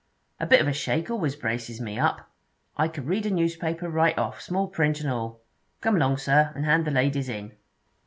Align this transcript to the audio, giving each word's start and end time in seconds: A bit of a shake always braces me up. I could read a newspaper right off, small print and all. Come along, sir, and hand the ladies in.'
A 0.39 0.47
bit 0.47 0.59
of 0.61 0.67
a 0.67 0.73
shake 0.73 1.11
always 1.11 1.35
braces 1.35 1.79
me 1.79 1.99
up. 1.99 2.27
I 2.75 2.87
could 2.87 3.05
read 3.05 3.27
a 3.27 3.29
newspaper 3.29 3.87
right 3.87 4.17
off, 4.17 4.41
small 4.41 4.67
print 4.67 4.99
and 4.99 5.11
all. 5.11 5.41
Come 5.79 5.95
along, 5.95 6.17
sir, 6.17 6.51
and 6.55 6.65
hand 6.65 6.85
the 6.85 6.89
ladies 6.89 7.29
in.' 7.29 7.51